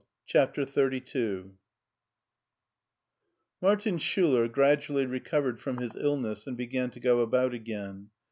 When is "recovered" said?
5.05-5.59